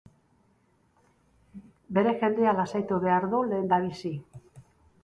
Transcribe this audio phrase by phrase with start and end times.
[1.99, 4.15] Bere jendea lasaitu behar du lehendabizi.